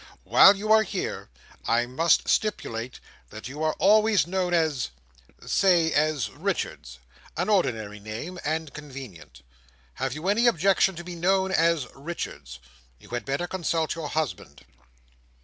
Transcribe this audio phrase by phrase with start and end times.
[0.23, 1.29] While you are here,
[1.67, 9.43] I must stipulate that you are always known as—say as Richards—an ordinary name, and convenient.
[10.01, 12.57] Have you any objection to be known as Richards?
[12.99, 14.65] You had better consult your husband."